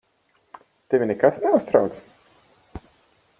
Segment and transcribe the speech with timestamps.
[0.93, 2.01] Tevi nekas neuztrauc.